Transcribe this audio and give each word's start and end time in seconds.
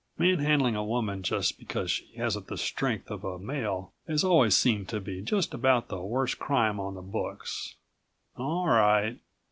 Manhandling 0.17 0.75
a 0.75 0.83
woman 0.83 1.21
just 1.21 1.59
because 1.59 1.91
she 1.91 2.11
hasn't 2.15 2.47
the 2.47 2.57
strength 2.57 3.11
of 3.11 3.23
a 3.23 3.37
male 3.37 3.93
has 4.07 4.23
always 4.23 4.57
seemed 4.57 4.89
to 4.89 4.99
be 4.99 5.21
just 5.21 5.53
about 5.53 5.89
the 5.89 6.01
worst 6.01 6.39
crime 6.39 6.79
on 6.79 6.95
the 6.95 7.03
books. 7.03 7.75
All 8.35 8.65
right 8.67 9.19